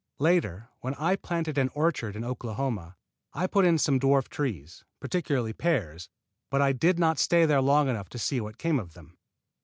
[0.17, 2.97] Later, when I planted an orchard in Oklahoma,
[3.35, 6.09] I put in some dwarf trees, particularly pears,
[6.49, 9.19] but I did not stay there long enough to see what came of them.